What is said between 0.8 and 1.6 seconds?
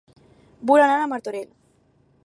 anar a Martorell